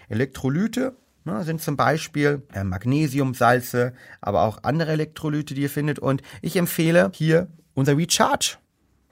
Elektrolyte 0.08 0.96
ne, 1.24 1.44
sind 1.44 1.60
zum 1.60 1.76
Beispiel 1.76 2.42
äh, 2.52 2.64
Magnesium, 2.64 3.34
Salze, 3.34 3.92
aber 4.20 4.42
auch 4.42 4.62
andere 4.62 4.92
Elektrolyte, 4.92 5.54
die 5.54 5.62
ihr 5.62 5.70
findet. 5.70 5.98
Und 5.98 6.22
ich 6.42 6.56
empfehle 6.56 7.10
hier 7.14 7.48
unser 7.74 7.96
Recharge 7.96 8.56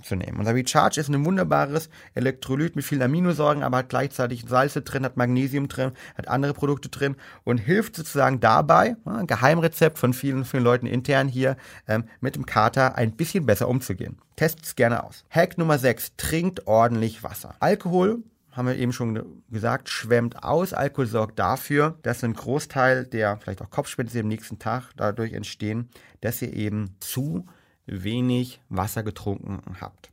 zu 0.03 0.17
nehmen. 0.17 0.39
Unser 0.39 0.55
Recharge 0.55 1.01
ist 1.01 1.09
ein 1.09 1.25
wunderbares 1.25 1.89
Elektrolyt 2.15 2.77
mit 2.77 2.85
vielen 2.85 3.03
Aminosäuren, 3.03 3.63
aber 3.63 3.79
hat 3.79 3.89
gleichzeitig 3.89 4.45
Salze 4.47 4.83
drin, 4.83 5.05
hat 5.05 5.17
Magnesium 5.17 5.69
drin, 5.69 5.93
hat 6.17 6.29
andere 6.29 6.55
Produkte 6.55 6.89
drin 6.89 7.17
und 7.45 7.59
hilft 7.59 7.97
sozusagen 7.97 8.41
dabei, 8.41 8.97
ein 9.05 9.27
Geheimrezept 9.27 9.99
von 9.99 10.13
vielen, 10.13 10.45
vielen 10.45 10.65
Leuten 10.65 10.87
intern 10.87 11.29
hier, 11.29 11.57
ähm, 11.87 12.05
mit 12.21 12.37
dem 12.37 12.47
Kater 12.47 12.97
ein 12.97 13.13
bisschen 13.13 13.47
besser 13.47 13.69
umzugehen. 13.69 14.19
Testet 14.37 14.65
es 14.65 14.77
gerne 14.77 15.03
aus. 15.05 15.25
Hack 15.31 15.59
Nummer 15.59 15.79
6, 15.79 16.17
trinkt 16.17 16.67
ordentlich 16.67 17.23
Wasser. 17.23 17.55
Alkohol 17.61 18.23
haben 18.53 18.67
wir 18.67 18.77
eben 18.77 18.93
schon 18.93 19.43
gesagt, 19.51 19.89
schwemmt 19.89 20.43
aus. 20.43 20.73
Alkohol 20.73 21.07
sorgt 21.07 21.39
dafür, 21.39 21.97
dass 22.03 22.25
ein 22.25 22.35
Großteil 22.35 23.07
der 23.07 23.37
vielleicht 23.39 23.63
auch 23.63 23.71
Kopfschmerzen 23.71 24.21
am 24.21 24.29
nächsten 24.29 24.59
Tag 24.59 24.91
dadurch 24.97 25.33
entstehen, 25.33 25.89
dass 26.21 26.43
ihr 26.43 26.53
eben 26.53 26.97
zu 26.99 27.47
wenig 27.89 28.61
Wasser 28.69 29.03
getrunken 29.03 29.63
habt. 29.81 30.11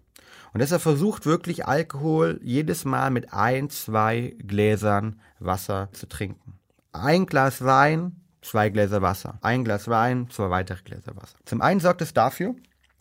Und 0.53 0.59
deshalb 0.61 0.81
versucht 0.81 1.25
wirklich 1.25 1.65
Alkohol 1.67 2.39
jedes 2.41 2.85
Mal 2.85 3.11
mit 3.11 3.33
ein, 3.33 3.69
zwei 3.69 4.35
Gläsern 4.39 5.19
Wasser 5.39 5.89
zu 5.91 6.07
trinken. 6.07 6.53
Ein 6.93 7.25
Glas 7.25 7.63
Wein, 7.63 8.21
zwei 8.41 8.69
Gläser 8.69 9.01
Wasser. 9.01 9.37
Ein 9.41 9.65
Glas 9.65 9.89
Wein, 9.89 10.29
zwei 10.29 10.49
weitere 10.49 10.81
Gläser 10.83 11.15
Wasser. 11.17 11.37
Zum 11.43 11.61
einen 11.61 11.81
sorgt 11.81 12.01
es 12.01 12.13
dafür, 12.13 12.55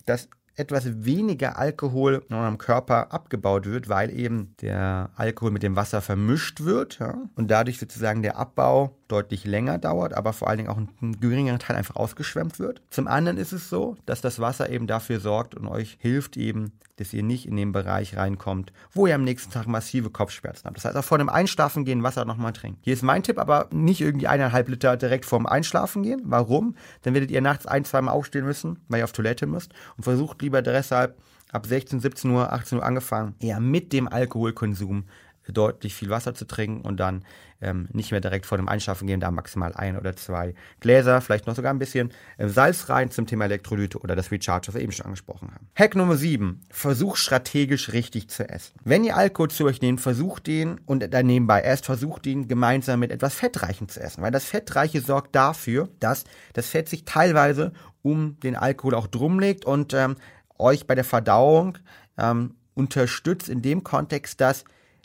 dass 0.04 0.28
etwas 0.56 1.04
weniger 1.04 1.58
Alkohol 1.58 2.24
in 2.28 2.36
eurem 2.36 2.58
Körper 2.58 3.12
abgebaut 3.12 3.66
wird, 3.66 3.88
weil 3.88 4.10
eben 4.10 4.54
der 4.60 5.10
Alkohol 5.16 5.50
mit 5.50 5.62
dem 5.62 5.76
Wasser 5.76 6.00
vermischt 6.00 6.60
wird 6.60 6.98
ja, 6.98 7.18
und 7.34 7.50
dadurch 7.50 7.78
sozusagen 7.78 8.22
der 8.22 8.36
Abbau 8.36 8.96
deutlich 9.08 9.44
länger 9.44 9.78
dauert, 9.78 10.14
aber 10.14 10.32
vor 10.32 10.48
allen 10.48 10.58
Dingen 10.58 10.70
auch 10.70 10.78
ein 10.78 11.20
geringerer 11.20 11.58
Teil 11.58 11.76
einfach 11.76 11.96
ausgeschwemmt 11.96 12.58
wird. 12.58 12.82
Zum 12.90 13.06
anderen 13.06 13.38
ist 13.38 13.52
es 13.52 13.68
so, 13.68 13.96
dass 14.06 14.20
das 14.20 14.38
Wasser 14.38 14.70
eben 14.70 14.86
dafür 14.86 15.20
sorgt 15.20 15.54
und 15.54 15.66
euch 15.66 15.96
hilft 16.00 16.36
eben, 16.36 16.72
dass 16.96 17.12
ihr 17.12 17.22
nicht 17.22 17.46
in 17.46 17.56
den 17.56 17.72
Bereich 17.72 18.16
reinkommt, 18.16 18.72
wo 18.92 19.06
ihr 19.06 19.14
am 19.14 19.24
nächsten 19.24 19.50
Tag 19.50 19.66
massive 19.66 20.10
Kopfschmerzen 20.10 20.64
habt. 20.64 20.76
Das 20.76 20.84
heißt, 20.84 20.96
auch 20.96 21.04
vor 21.04 21.18
dem 21.18 21.28
Einschlafen 21.28 21.84
gehen 21.84 22.02
Wasser 22.02 22.24
nochmal 22.24 22.52
trinken. 22.52 22.78
Hier 22.82 22.94
ist 22.94 23.02
mein 23.02 23.22
Tipp, 23.22 23.38
aber 23.38 23.68
nicht 23.72 24.00
irgendwie 24.00 24.28
eineinhalb 24.28 24.68
Liter 24.68 24.96
direkt 24.96 25.24
vorm 25.24 25.46
Einschlafen 25.46 26.02
gehen. 26.02 26.22
Warum? 26.24 26.76
Dann 27.02 27.14
werdet 27.14 27.30
ihr 27.30 27.40
nachts 27.40 27.66
ein, 27.66 27.84
zweimal 27.84 28.14
aufstehen 28.14 28.44
müssen, 28.44 28.78
weil 28.88 29.00
ihr 29.00 29.04
auf 29.04 29.12
Toilette 29.12 29.46
müsst 29.46 29.72
und 29.96 30.04
versucht 30.04 30.40
lieber 30.42 30.62
deshalb 30.62 31.18
ab 31.50 31.66
16, 31.66 32.00
17 32.00 32.30
Uhr, 32.30 32.52
18 32.52 32.78
Uhr 32.78 32.84
angefangen, 32.84 33.34
eher 33.40 33.60
mit 33.60 33.92
dem 33.92 34.08
Alkoholkonsum 34.08 35.04
deutlich 35.52 35.94
viel 35.94 36.10
Wasser 36.10 36.34
zu 36.34 36.46
trinken 36.46 36.80
und 36.80 36.98
dann 36.98 37.24
ähm, 37.60 37.88
nicht 37.92 38.10
mehr 38.10 38.20
direkt 38.20 38.46
vor 38.46 38.58
dem 38.58 38.68
Einschlafen 38.68 39.06
gehen, 39.06 39.20
da 39.20 39.30
maximal 39.30 39.74
ein 39.74 39.96
oder 39.96 40.14
zwei 40.16 40.54
Gläser, 40.80 41.20
vielleicht 41.20 41.46
noch 41.46 41.54
sogar 41.54 41.72
ein 41.72 41.78
bisschen 41.78 42.12
äh, 42.36 42.48
Salz 42.48 42.88
rein 42.88 43.10
zum 43.10 43.26
Thema 43.26 43.46
Elektrolyte 43.46 43.98
oder 43.98 44.16
das 44.16 44.30
Recharge, 44.30 44.68
was 44.68 44.74
wir 44.74 44.82
eben 44.82 44.92
schon 44.92 45.06
angesprochen 45.06 45.50
haben. 45.52 45.68
Hack 45.74 45.96
Nummer 45.96 46.16
7. 46.16 46.60
Versuch 46.70 47.16
strategisch 47.16 47.92
richtig 47.92 48.28
zu 48.28 48.48
essen. 48.48 48.74
Wenn 48.84 49.04
ihr 49.04 49.16
Alkohol 49.16 49.50
zu 49.50 49.64
euch 49.64 49.80
nehmt, 49.80 50.00
versucht 50.00 50.46
den 50.46 50.78
und 50.86 51.12
dann 51.12 51.26
nebenbei 51.26 51.62
erst 51.62 51.86
versucht 51.86 52.26
ihn 52.26 52.48
gemeinsam 52.48 53.00
mit 53.00 53.10
etwas 53.10 53.34
Fettreichem 53.34 53.88
zu 53.88 54.00
essen, 54.00 54.22
weil 54.22 54.32
das 54.32 54.44
Fettreiche 54.44 55.00
sorgt 55.00 55.34
dafür, 55.34 55.88
dass 56.00 56.24
das 56.52 56.68
Fett 56.68 56.88
sich 56.88 57.04
teilweise 57.04 57.72
um 58.02 58.38
den 58.40 58.56
Alkohol 58.56 58.94
auch 58.94 59.06
drum 59.06 59.38
legt 59.38 59.64
und 59.64 59.94
ähm, 59.94 60.16
euch 60.58 60.86
bei 60.86 60.94
der 60.94 61.04
Verdauung 61.04 61.78
ähm, 62.18 62.54
unterstützt 62.74 63.48
in 63.48 63.62
dem 63.62 63.84
Kontext, 63.84 64.40
dass 64.40 64.64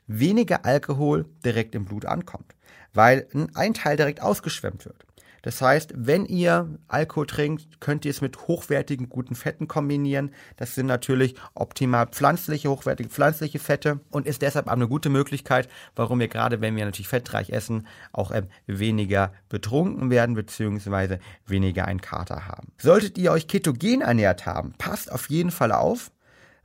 weniger 0.09 0.65
Alkohol 0.65 1.25
direkt 1.45 1.75
im 1.75 1.85
Blut 1.85 2.05
ankommt, 2.05 2.55
weil 2.93 3.27
ein 3.53 3.73
Teil 3.73 3.95
direkt 3.95 4.21
ausgeschwemmt 4.21 4.85
wird. 4.85 5.05
Das 5.41 5.61
heißt, 5.61 5.93
wenn 5.95 6.25
ihr 6.25 6.77
Alkohol 6.87 7.25
trinkt, 7.25 7.79
könnt 7.79 8.05
ihr 8.05 8.11
es 8.11 8.21
mit 8.21 8.47
hochwertigen, 8.47 9.09
guten 9.09 9.35
Fetten 9.35 9.67
kombinieren. 9.67 10.31
Das 10.57 10.75
sind 10.75 10.87
natürlich 10.87 11.35
optimal 11.53 12.07
pflanzliche, 12.07 12.69
hochwertige 12.69 13.09
pflanzliche 13.09 13.59
Fette 13.59 13.99
und 14.11 14.27
ist 14.27 14.41
deshalb 14.41 14.67
auch 14.67 14.73
eine 14.73 14.87
gute 14.87 15.09
Möglichkeit, 15.09 15.69
warum 15.95 16.19
wir 16.19 16.27
gerade, 16.27 16.61
wenn 16.61 16.75
wir 16.75 16.85
natürlich 16.85 17.07
fettreich 17.07 17.51
essen, 17.51 17.87
auch 18.11 18.31
ähm, 18.31 18.47
weniger 18.67 19.31
betrunken 19.47 20.09
werden 20.09 20.35
bzw. 20.35 21.19
weniger 21.45 21.85
einen 21.85 22.01
Kater 22.01 22.47
haben. 22.47 22.73
Solltet 22.77 23.17
ihr 23.17 23.31
euch 23.31 23.47
ketogen 23.47 24.01
ernährt 24.01 24.45
haben, 24.45 24.73
passt 24.77 25.11
auf 25.11 25.29
jeden 25.29 25.51
Fall 25.51 25.71
auf, 25.71 26.11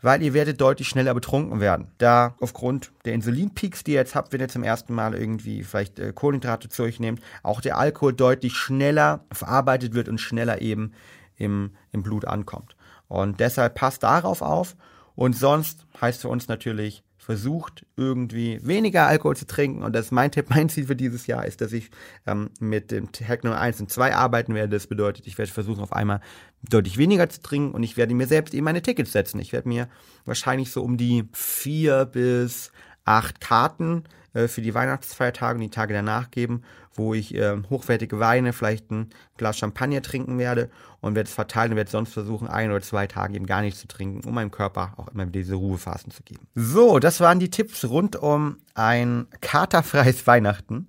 weil 0.04 0.22
ihr 0.22 0.34
werdet 0.34 0.60
deutlich 0.60 0.88
schneller 0.88 1.14
betrunken 1.14 1.60
werden. 1.60 1.88
Da 1.96 2.34
aufgrund 2.38 2.92
der 3.06 3.14
Insulinpeaks, 3.14 3.84
die 3.84 3.92
ihr 3.92 4.00
jetzt 4.00 4.14
habt, 4.14 4.34
wenn 4.34 4.40
ihr 4.40 4.48
zum 4.48 4.62
ersten 4.62 4.92
Mal 4.92 5.14
irgendwie 5.14 5.64
vielleicht 5.64 5.98
äh, 5.98 6.12
Kohlenhydrate 6.12 6.68
zu 6.68 6.82
euch 6.82 7.00
nehmt, 7.00 7.22
auch 7.42 7.62
der 7.62 7.78
Alkohol 7.78 8.12
deutlich 8.12 8.52
schneller 8.54 9.24
verarbeitet 9.32 9.94
wird 9.94 10.10
und 10.10 10.20
schneller 10.20 10.60
eben 10.60 10.92
im, 11.36 11.70
im 11.90 12.02
Blut 12.02 12.26
ankommt. 12.26 12.76
Und 13.08 13.40
deshalb 13.40 13.76
passt 13.76 14.02
darauf 14.02 14.42
auf. 14.42 14.76
Und 15.14 15.34
sonst 15.34 15.86
heißt 15.98 16.20
für 16.20 16.28
uns 16.28 16.48
natürlich 16.48 17.02
versucht, 17.24 17.86
irgendwie 17.96 18.60
weniger 18.62 19.06
Alkohol 19.06 19.34
zu 19.34 19.46
trinken. 19.46 19.82
Und 19.82 19.94
das 19.94 20.06
ist 20.06 20.12
mein 20.12 20.30
Tipp, 20.30 20.46
mein 20.50 20.68
Ziel 20.68 20.86
für 20.86 20.96
dieses 20.96 21.26
Jahr 21.26 21.46
ist, 21.46 21.62
dass 21.62 21.72
ich 21.72 21.90
ähm, 22.26 22.50
mit 22.60 22.90
dem 22.90 23.08
Hack 23.26 23.44
Nummer 23.44 23.58
1 23.58 23.80
und 23.80 23.90
2 23.90 24.14
arbeiten 24.14 24.54
werde. 24.54 24.76
Das 24.76 24.86
bedeutet, 24.86 25.26
ich 25.26 25.38
werde 25.38 25.50
versuchen, 25.50 25.82
auf 25.82 25.92
einmal 25.94 26.20
deutlich 26.68 26.98
weniger 26.98 27.28
zu 27.30 27.40
trinken 27.40 27.74
und 27.74 27.82
ich 27.82 27.96
werde 27.96 28.14
mir 28.14 28.26
selbst 28.26 28.52
eben 28.52 28.64
meine 28.64 28.82
Tickets 28.82 29.12
setzen. 29.12 29.40
Ich 29.40 29.52
werde 29.52 29.68
mir 29.68 29.88
wahrscheinlich 30.26 30.70
so 30.70 30.82
um 30.82 30.98
die 30.98 31.24
vier 31.32 32.04
bis 32.04 32.72
acht 33.06 33.40
Karten 33.40 34.04
äh, 34.34 34.46
für 34.46 34.60
die 34.60 34.74
Weihnachtsfeiertage 34.74 35.54
und 35.54 35.62
die 35.62 35.70
Tage 35.70 35.94
danach 35.94 36.30
geben, 36.30 36.62
wo 36.94 37.14
ich 37.14 37.34
äh, 37.34 37.56
hochwertige 37.70 38.18
Weine, 38.18 38.52
vielleicht 38.52 38.90
ein 38.90 39.10
Glas 39.36 39.58
Champagner 39.58 40.02
trinken 40.02 40.38
werde 40.38 40.70
und 41.00 41.14
werde 41.14 41.28
es 41.28 41.34
verteilen 41.34 41.72
und 41.72 41.76
werde 41.76 41.90
sonst 41.90 42.12
versuchen, 42.12 42.48
ein 42.48 42.70
oder 42.70 42.80
zwei 42.80 43.06
Tage 43.06 43.34
eben 43.34 43.46
gar 43.46 43.60
nichts 43.60 43.80
zu 43.80 43.88
trinken, 43.88 44.26
um 44.26 44.34
meinem 44.34 44.50
Körper 44.50 44.94
auch 44.96 45.08
immer 45.08 45.26
diese 45.26 45.54
Ruhephasen 45.54 46.12
zu 46.12 46.22
geben. 46.22 46.46
So, 46.54 46.98
das 46.98 47.20
waren 47.20 47.40
die 47.40 47.50
Tipps 47.50 47.84
rund 47.84 48.16
um 48.16 48.58
ein 48.74 49.26
katerfreies 49.40 50.26
Weihnachten. 50.26 50.86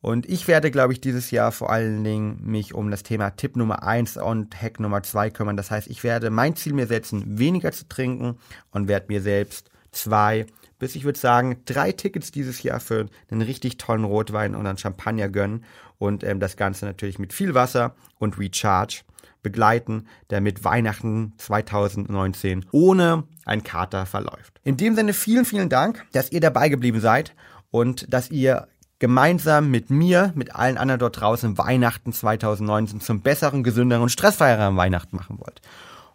Und 0.00 0.28
ich 0.28 0.48
werde, 0.48 0.70
glaube 0.70 0.92
ich, 0.92 1.00
dieses 1.00 1.30
Jahr 1.30 1.50
vor 1.50 1.70
allen 1.70 2.04
Dingen 2.04 2.38
mich 2.42 2.74
um 2.74 2.90
das 2.90 3.04
Thema 3.04 3.30
Tipp 3.30 3.56
Nummer 3.56 3.84
eins 3.84 4.18
und 4.18 4.60
Hack 4.60 4.78
Nummer 4.78 5.02
zwei 5.02 5.30
kümmern. 5.30 5.56
Das 5.56 5.70
heißt, 5.70 5.88
ich 5.88 6.04
werde 6.04 6.28
mein 6.28 6.56
Ziel 6.56 6.74
mir 6.74 6.86
setzen, 6.86 7.38
weniger 7.38 7.72
zu 7.72 7.88
trinken 7.88 8.36
und 8.70 8.86
werde 8.86 9.06
mir 9.08 9.22
selbst 9.22 9.70
zwei 9.94 10.46
bis 10.78 10.96
ich 10.96 11.04
würde 11.04 11.18
sagen 11.18 11.62
drei 11.64 11.92
Tickets 11.92 12.30
dieses 12.30 12.62
Jahr 12.62 12.80
für 12.80 13.06
einen 13.30 13.42
richtig 13.42 13.78
tollen 13.78 14.04
Rotwein 14.04 14.54
und 14.54 14.66
einen 14.66 14.76
Champagner 14.78 15.28
gönnen 15.28 15.64
und 15.98 16.24
ähm, 16.24 16.40
das 16.40 16.56
Ganze 16.56 16.84
natürlich 16.84 17.18
mit 17.18 17.32
viel 17.32 17.54
Wasser 17.54 17.94
und 18.18 18.38
Recharge 18.38 19.02
begleiten, 19.42 20.06
damit 20.28 20.64
Weihnachten 20.64 21.32
2019 21.38 22.66
ohne 22.70 23.24
ein 23.44 23.62
Kater 23.62 24.06
verläuft. 24.06 24.60
In 24.64 24.76
dem 24.76 24.94
Sinne 24.94 25.12
vielen, 25.12 25.44
vielen 25.44 25.68
Dank, 25.68 26.04
dass 26.12 26.32
ihr 26.32 26.40
dabei 26.40 26.68
geblieben 26.68 27.00
seid 27.00 27.34
und 27.70 28.12
dass 28.12 28.30
ihr 28.30 28.68
gemeinsam 28.98 29.70
mit 29.70 29.90
mir, 29.90 30.32
mit 30.34 30.54
allen 30.54 30.78
anderen 30.78 30.98
dort 30.98 31.20
draußen 31.20 31.58
Weihnachten 31.58 32.12
2019 32.12 33.00
zum 33.00 33.20
besseren, 33.20 33.62
gesünderen 33.62 34.02
und 34.02 34.08
stressfreieren 34.08 34.76
Weihnachten 34.76 35.16
machen 35.16 35.38
wollt. 35.38 35.60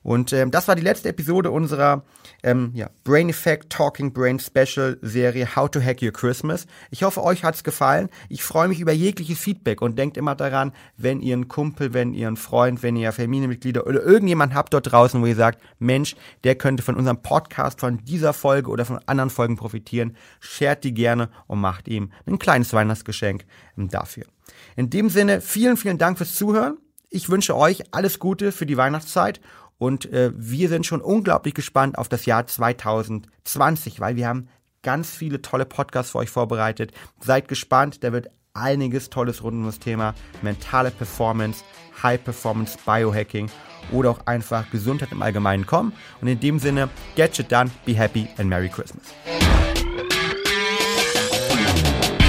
Und 0.10 0.34
ähm, 0.34 0.50
das 0.50 0.68
war 0.68 0.76
die 0.76 0.82
letzte 0.82 1.10
Episode 1.10 1.52
unserer 1.52 2.04
ähm, 2.42 2.72
ja, 2.74 2.90
Brain 3.04 3.30
Effect 3.30 3.70
Talking 3.70 4.12
Brain 4.12 4.40
Special 4.40 4.98
Serie 5.04 5.56
How 5.56 5.70
to 5.70 5.80
Hack 5.80 6.02
Your 6.02 6.12
Christmas. 6.12 6.66
Ich 6.90 7.04
hoffe, 7.04 7.24
euch 7.24 7.44
hat's 7.44 7.64
gefallen. 7.64 8.10
Ich 8.28 8.42
freue 8.42 8.70
mich 8.70 8.80
über 8.80 8.92
jegliches 8.92 9.38
Feedback 9.38 9.84
und 9.84 10.00
denkt 10.00 10.18
immer 10.18 10.34
daran, 10.34 10.72
wenn 10.98 11.22
ihr 11.22 11.36
einen 11.36 11.48
Kumpel, 11.48 11.94
wenn 11.94 12.16
ihr 12.16 12.26
einen 12.26 12.38
Freund, 12.38 12.82
wenn 12.82 12.96
ihr 12.96 13.12
Familienmitglieder 13.12 13.86
oder 13.86 14.02
irgendjemand 14.02 14.56
habt 14.56 14.74
dort 14.74 14.92
draußen, 14.92 15.22
wo 15.22 15.28
ihr 15.28 15.36
sagt, 15.36 15.62
Mensch, 15.78 16.16
der 16.44 16.56
könnte 16.56 16.82
von 16.82 16.96
unserem 16.96 17.22
Podcast, 17.22 17.80
von 17.80 18.04
dieser 18.04 18.34
Folge 18.34 18.72
oder 18.72 18.86
von 18.86 18.98
anderen 19.06 19.30
Folgen 19.30 19.58
profitieren, 19.58 20.18
shared 20.40 20.84
die 20.84 20.96
gerne 20.96 21.30
und 21.46 21.62
macht 21.62 21.88
ihm 21.88 22.12
ein 22.26 22.40
kleines 22.40 22.74
Weihnachtsgeschenk 22.74 23.46
ähm, 23.78 23.90
dafür. 23.90 24.24
In 24.76 24.90
dem 24.90 25.12
Sinne, 25.12 25.40
vielen, 25.40 25.78
vielen 25.78 26.00
Dank 26.00 26.18
fürs 26.18 26.34
Zuhören. 26.34 26.80
Ich 27.12 27.30
wünsche 27.30 27.56
euch 27.56 27.84
alles 27.92 28.18
Gute 28.18 28.52
für 28.52 28.66
die 28.66 28.78
Weihnachtszeit 28.78 29.40
und 29.80 30.12
äh, 30.12 30.32
wir 30.36 30.70
sind 30.70 30.86
schon 30.86 31.02
unglaublich 31.02 31.56
gespannt 31.56 31.98
auf 31.98 32.10
das 32.10 32.28
Jahr 32.28 32.46
2020, 32.46 34.00
weil 34.00 34.16
wir 34.18 34.28
haben 34.28 34.50
ganz 34.84 35.10
viele 35.10 35.42
tolle 35.42 35.66
Podcasts 35.66 36.12
für 36.12 36.20
euch 36.20 36.30
vorbereitet. 36.30 36.92
Seid 37.20 37.48
gespannt, 37.48 38.04
da 38.04 38.12
wird 38.12 38.28
einiges 38.54 39.10
Tolles 39.10 39.42
rund 39.42 39.56
um 39.56 39.66
das 39.66 39.80
Thema 39.80 40.14
mentale 40.42 40.92
Performance, 40.92 41.64
High 42.04 42.24
Performance 42.24 42.78
Biohacking 42.86 43.50
oder 43.92 44.12
auch 44.12 44.26
einfach 44.28 44.70
Gesundheit 44.70 45.12
im 45.12 45.22
Allgemeinen 45.22 45.66
kommen. 45.66 45.94
Und 46.22 46.28
in 46.28 46.40
dem 46.40 46.60
Sinne, 46.60 46.90
get 47.16 47.36
shit 47.36 47.52
done, 47.52 47.72
be 47.86 47.94
happy 47.98 48.28
and 48.38 48.50
Merry 48.50 48.70
Christmas. 48.70 49.06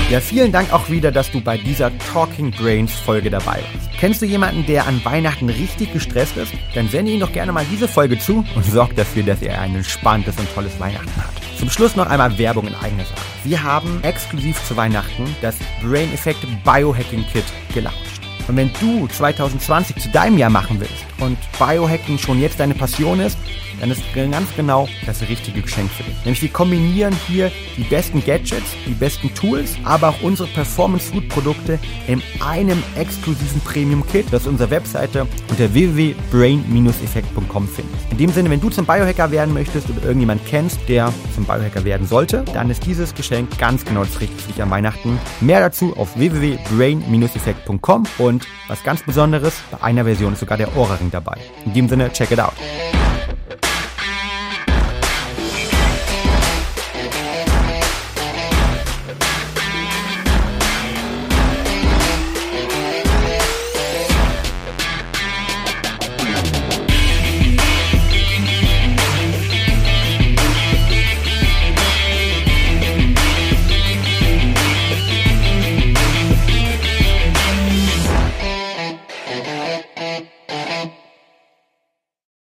Ja, 0.09 0.21
vielen 0.21 0.51
Dank 0.51 0.73
auch 0.73 0.89
wieder, 0.89 1.13
dass 1.13 1.31
du 1.31 1.41
bei 1.41 1.57
dieser 1.57 1.97
Talking 2.13 2.53
Brains 2.53 2.93
Folge 2.93 3.31
dabei 3.31 3.63
warst. 3.75 3.90
Kennst 4.01 4.23
du 4.23 4.27
jemanden, 4.27 4.65
der 4.65 4.87
an 4.87 5.05
Weihnachten 5.05 5.51
richtig 5.51 5.93
gestresst 5.93 6.39
ist? 6.39 6.55
Dann 6.75 6.89
sende 6.89 7.13
ihn 7.13 7.21
doch 7.21 7.33
gerne 7.33 7.53
mal 7.53 7.67
diese 7.71 7.87
Folge 7.87 8.19
zu 8.19 8.47
und 8.55 8.65
sorg 8.65 8.97
dafür, 8.97 9.25
dass 9.25 9.43
er 9.43 9.61
ein 9.61 9.77
entspanntes 9.77 10.39
und 10.39 10.51
tolles 10.55 10.81
Weihnachten 10.81 11.15
hat. 11.19 11.35
Zum 11.59 11.69
Schluss 11.69 11.97
noch 11.97 12.07
einmal 12.07 12.39
Werbung 12.39 12.67
in 12.67 12.75
eigener 12.77 13.05
Sache. 13.05 13.21
Wir 13.45 13.63
haben 13.63 14.03
exklusiv 14.03 14.59
zu 14.65 14.75
Weihnachten 14.75 15.37
das 15.43 15.57
Brain 15.83 16.11
Effect 16.15 16.47
Biohacking 16.65 17.27
Kit 17.31 17.45
gelauncht. 17.75 18.10
Und 18.51 18.57
wenn 18.57 18.73
du 18.81 19.07
2020 19.07 19.95
zu 19.95 20.09
deinem 20.09 20.37
Jahr 20.37 20.51
machen 20.51 20.81
willst 20.81 21.05
und 21.21 21.39
Biohacking 21.57 22.19
schon 22.19 22.41
jetzt 22.41 22.59
deine 22.59 22.75
Passion 22.75 23.21
ist, 23.21 23.39
dann 23.79 23.91
ist 23.91 24.03
ganz 24.13 24.49
genau 24.57 24.89
das 25.07 25.23
richtige 25.23 25.63
Geschenk 25.63 25.91
für 25.91 26.03
dich. 26.03 26.15
Nämlich 26.25 26.43
wir 26.43 26.51
kombinieren 26.51 27.15
hier 27.27 27.51
die 27.77 27.85
besten 27.85 28.23
Gadgets, 28.25 28.77
die 28.87 28.93
besten 28.93 29.33
Tools, 29.35 29.77
aber 29.85 30.09
auch 30.09 30.21
unsere 30.23 30.49
Performance 30.49 31.13
Food 31.13 31.29
Produkte 31.29 31.79
in 32.07 32.23
einem 32.41 32.83
exklusiven 32.97 33.61
Premium 33.63 34.07
Kit, 34.07 34.27
das 34.33 34.47
unsere 34.49 34.71
Webseite 34.71 35.27
unter 35.49 35.73
www.brain-effekt.com 35.73 37.69
findest. 37.69 38.11
In 38.11 38.19
dem 38.19 38.31
Sinne, 38.33 38.51
wenn 38.51 38.61
du 38.61 38.69
zum 38.69 38.85
Biohacker 38.85 39.31
werden 39.31 39.55
möchtest 39.55 39.89
oder 39.89 40.03
irgendjemand 40.03 40.45
kennst, 40.47 40.81
der 40.89 41.13
zum 41.35 41.45
Biohacker 41.45 41.85
werden 41.85 42.07
sollte, 42.07 42.45
dann 42.53 42.69
ist 42.69 42.85
dieses 42.85 43.15
Geschenk 43.15 43.59
ganz 43.59 43.85
genau 43.85 44.05
das 44.05 44.21
Richtige 44.21 44.43
für 44.43 44.53
dich 44.53 44.63
an 44.63 44.71
Weihnachten. 44.71 45.19
Mehr 45.41 45.61
dazu 45.61 45.97
auf 45.97 46.19
www.brain-effekt.com 46.19 48.07
und 48.41 48.69
was 48.69 48.83
ganz 48.83 49.03
Besonderes, 49.03 49.55
bei 49.71 49.83
einer 49.83 50.05
Version 50.05 50.33
ist 50.33 50.41
sogar 50.41 50.59
der 50.59 50.77
Ohrring 50.77 51.11
dabei. 51.11 51.39
In 51.65 51.75
dem 51.75 51.89
Sinne, 51.89 52.13
check 52.13 52.31
it 52.31 52.41
out. 52.41 52.55